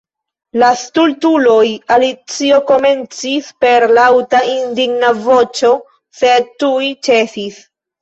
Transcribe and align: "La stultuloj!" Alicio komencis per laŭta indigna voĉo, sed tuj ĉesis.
"La 0.61 0.69
stultuloj!" 0.83 1.67
Alicio 1.97 2.57
komencis 2.71 3.53
per 3.67 3.87
laŭta 4.01 4.43
indigna 4.57 5.15
voĉo, 5.29 5.75
sed 6.25 6.53
tuj 6.61 6.95
ĉesis. 7.09 7.67